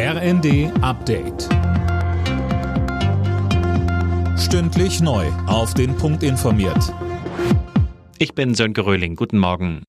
RND 0.00 0.70
Update. 0.80 1.48
Stündlich 4.38 5.00
neu. 5.00 5.26
Auf 5.48 5.74
den 5.74 5.96
Punkt 5.96 6.22
informiert. 6.22 6.94
Ich 8.18 8.32
bin 8.32 8.54
Sönke 8.54 8.86
Röhling. 8.86 9.16
Guten 9.16 9.38
Morgen. 9.38 9.82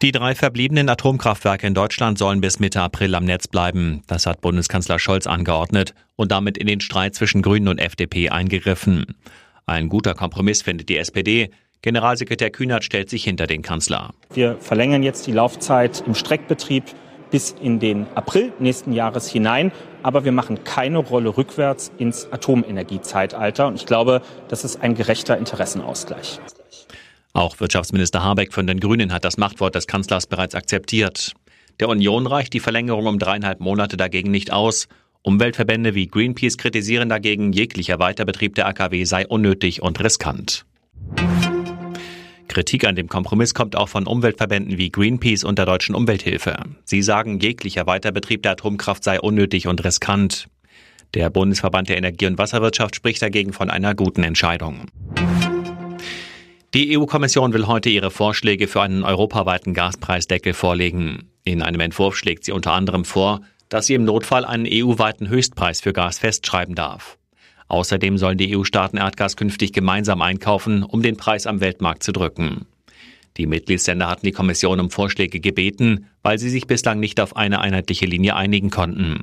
Die 0.00 0.10
drei 0.10 0.34
verbliebenen 0.34 0.88
Atomkraftwerke 0.88 1.66
in 1.66 1.74
Deutschland 1.74 2.16
sollen 2.16 2.40
bis 2.40 2.60
Mitte 2.60 2.80
April 2.80 3.14
am 3.14 3.26
Netz 3.26 3.46
bleiben. 3.46 4.04
Das 4.06 4.24
hat 4.24 4.40
Bundeskanzler 4.40 4.98
Scholz 4.98 5.26
angeordnet 5.26 5.92
und 6.16 6.32
damit 6.32 6.56
in 6.56 6.66
den 6.66 6.80
Streit 6.80 7.14
zwischen 7.14 7.42
Grünen 7.42 7.68
und 7.68 7.76
FDP 7.80 8.30
eingegriffen. 8.30 9.04
Ein 9.66 9.90
guter 9.90 10.14
Kompromiss 10.14 10.62
findet 10.62 10.88
die 10.88 10.96
SPD. 10.96 11.50
Generalsekretär 11.82 12.48
Kühnert 12.48 12.84
stellt 12.84 13.10
sich 13.10 13.24
hinter 13.24 13.46
den 13.46 13.60
Kanzler. 13.60 14.14
Wir 14.32 14.56
verlängern 14.56 15.02
jetzt 15.02 15.26
die 15.26 15.32
Laufzeit 15.32 16.02
im 16.06 16.14
Streckbetrieb 16.14 16.84
bis 17.30 17.54
in 17.60 17.78
den 17.78 18.06
April 18.14 18.52
nächsten 18.58 18.92
Jahres 18.92 19.28
hinein. 19.28 19.72
Aber 20.02 20.24
wir 20.24 20.32
machen 20.32 20.64
keine 20.64 20.98
Rolle 20.98 21.36
rückwärts 21.36 21.92
ins 21.98 22.30
Atomenergiezeitalter. 22.32 23.66
Und 23.66 23.76
ich 23.76 23.86
glaube, 23.86 24.22
das 24.48 24.64
ist 24.64 24.82
ein 24.82 24.94
gerechter 24.94 25.36
Interessenausgleich. 25.36 26.40
Auch 27.32 27.60
Wirtschaftsminister 27.60 28.24
Habeck 28.24 28.52
von 28.52 28.66
den 28.66 28.80
Grünen 28.80 29.12
hat 29.12 29.24
das 29.24 29.36
Machtwort 29.36 29.74
des 29.74 29.86
Kanzlers 29.86 30.26
bereits 30.26 30.54
akzeptiert. 30.54 31.34
Der 31.80 31.88
Union 31.88 32.26
reicht 32.26 32.52
die 32.52 32.60
Verlängerung 32.60 33.06
um 33.06 33.18
dreieinhalb 33.18 33.60
Monate 33.60 33.96
dagegen 33.96 34.30
nicht 34.30 34.52
aus. 34.52 34.88
Umweltverbände 35.22 35.94
wie 35.94 36.08
Greenpeace 36.08 36.56
kritisieren 36.56 37.08
dagegen, 37.08 37.52
jeglicher 37.52 37.98
Weiterbetrieb 37.98 38.54
der 38.54 38.66
AKW 38.66 39.04
sei 39.04 39.26
unnötig 39.26 39.82
und 39.82 40.02
riskant. 40.02 40.64
Kritik 42.48 42.86
an 42.86 42.96
dem 42.96 43.08
Kompromiss 43.08 43.54
kommt 43.54 43.76
auch 43.76 43.88
von 43.88 44.06
Umweltverbänden 44.06 44.78
wie 44.78 44.90
Greenpeace 44.90 45.44
und 45.44 45.58
der 45.58 45.66
Deutschen 45.66 45.94
Umwelthilfe. 45.94 46.56
Sie 46.84 47.02
sagen, 47.02 47.38
jeglicher 47.38 47.86
Weiterbetrieb 47.86 48.42
der 48.42 48.52
Atomkraft 48.52 49.04
sei 49.04 49.20
unnötig 49.20 49.66
und 49.66 49.84
riskant. 49.84 50.48
Der 51.14 51.30
Bundesverband 51.30 51.88
der 51.88 51.98
Energie- 51.98 52.26
und 52.26 52.38
Wasserwirtschaft 52.38 52.96
spricht 52.96 53.22
dagegen 53.22 53.52
von 53.52 53.70
einer 53.70 53.94
guten 53.94 54.22
Entscheidung. 54.22 54.86
Die 56.74 56.98
EU-Kommission 56.98 57.52
will 57.54 57.66
heute 57.66 57.88
ihre 57.88 58.10
Vorschläge 58.10 58.68
für 58.68 58.82
einen 58.82 59.02
europaweiten 59.02 59.72
Gaspreisdeckel 59.72 60.52
vorlegen. 60.52 61.30
In 61.44 61.62
einem 61.62 61.80
Entwurf 61.80 62.16
schlägt 62.16 62.44
sie 62.44 62.52
unter 62.52 62.72
anderem 62.72 63.04
vor, 63.04 63.40
dass 63.68 63.86
sie 63.86 63.94
im 63.94 64.04
Notfall 64.04 64.44
einen 64.44 64.66
EU-weiten 64.66 65.28
Höchstpreis 65.28 65.80
für 65.80 65.92
Gas 65.92 66.18
festschreiben 66.18 66.74
darf. 66.74 67.17
Außerdem 67.68 68.18
sollen 68.18 68.38
die 68.38 68.56
EU-Staaten 68.56 68.96
Erdgas 68.96 69.36
künftig 69.36 69.72
gemeinsam 69.72 70.22
einkaufen, 70.22 70.82
um 70.82 71.02
den 71.02 71.16
Preis 71.16 71.46
am 71.46 71.60
Weltmarkt 71.60 72.02
zu 72.02 72.12
drücken. 72.12 72.66
Die 73.36 73.46
Mitgliedsländer 73.46 74.08
hatten 74.08 74.26
die 74.26 74.32
Kommission 74.32 74.80
um 74.80 74.90
Vorschläge 74.90 75.38
gebeten, 75.38 76.06
weil 76.22 76.38
sie 76.38 76.50
sich 76.50 76.66
bislang 76.66 76.98
nicht 76.98 77.20
auf 77.20 77.36
eine 77.36 77.60
einheitliche 77.60 78.06
Linie 78.06 78.34
einigen 78.34 78.70
konnten. 78.70 79.20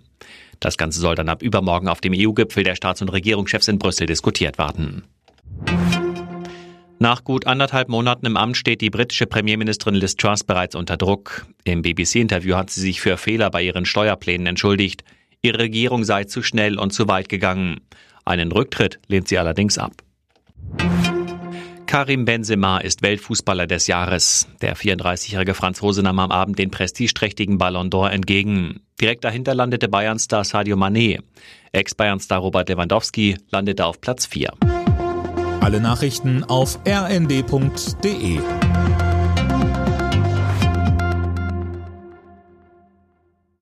Das 0.59 0.77
Ganze 0.77 1.01
soll 1.01 1.15
dann 1.15 1.27
ab 1.27 1.41
übermorgen 1.41 1.89
auf 1.89 1.99
dem 1.99 2.13
EU-Gipfel 2.15 2.63
der 2.63 2.75
Staats- 2.75 3.01
und 3.01 3.09
Regierungschefs 3.09 3.67
in 3.67 3.77
Brüssel 3.77 4.07
diskutiert 4.07 4.57
werden. 4.57 5.03
Nach 6.97 7.25
gut 7.25 7.45
anderthalb 7.45 7.89
Monaten 7.89 8.25
im 8.25 8.37
Amt 8.37 8.55
steht 8.55 8.79
die 8.79 8.89
britische 8.89 9.25
Premierministerin 9.25 9.95
Liz 9.95 10.15
Truss 10.15 10.45
bereits 10.45 10.75
unter 10.75 10.95
Druck. 10.95 11.45
Im 11.65 11.81
BBC-Interview 11.81 12.55
hat 12.55 12.69
sie 12.69 12.79
sich 12.79 13.01
für 13.01 13.17
Fehler 13.17 13.49
bei 13.49 13.63
ihren 13.63 13.85
Steuerplänen 13.85 14.47
entschuldigt. 14.47 15.03
Ihre 15.45 15.59
Regierung 15.59 16.03
sei 16.03 16.23
zu 16.23 16.41
schnell 16.41 16.79
und 16.79 16.91
zu 16.91 17.07
weit 17.07 17.29
gegangen. 17.29 17.81
Einen 18.25 18.51
Rücktritt 18.51 18.97
lehnt 19.07 19.27
sie 19.27 19.37
allerdings 19.37 19.77
ab. 19.77 19.91
Karim 21.85 22.25
Benzema 22.25 22.79
ist 22.79 23.03
Weltfußballer 23.03 23.67
des 23.67 23.85
Jahres. 23.85 24.47
Der 24.61 24.75
34-jährige 24.75 25.53
Franzose 25.53 26.01
nahm 26.01 26.17
am 26.17 26.31
Abend 26.31 26.57
den 26.57 26.71
prestigeträchtigen 26.71 27.59
Ballon 27.59 27.91
d'Or 27.91 28.09
entgegen. 28.09 28.81
Direkt 28.99 29.23
dahinter 29.23 29.53
landete 29.53 29.87
Bayern-Star 29.87 30.43
Sadio 30.43 30.77
Mané. 30.77 31.19
Ex-Bayern-Star 31.73 32.39
Robert 32.39 32.67
Lewandowski 32.69 33.37
landete 33.51 33.85
auf 33.85 34.01
Platz 34.01 34.25
4. 34.25 34.51
Alle 35.61 35.79
Nachrichten 35.79 36.43
auf 36.43 36.79
rnd.de 36.87 38.39